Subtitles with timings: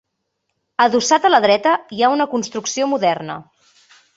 [0.85, 3.37] Adossat a la dreta, hi ha una construcció moderna.